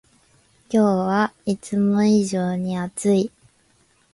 [0.67, 3.31] 今日はいつも以上に暑い